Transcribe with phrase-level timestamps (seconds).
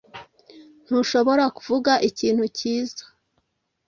[0.85, 3.03] Ntushobora kuvuga ikintu cyiza